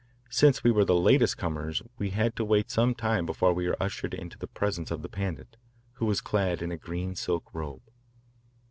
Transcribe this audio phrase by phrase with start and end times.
[0.31, 3.77] Since we were the latest comers we had to wait some time before we were
[3.79, 5.57] ushered into the presence of the Pandit,
[5.97, 7.83] who was clad in a green silk robe.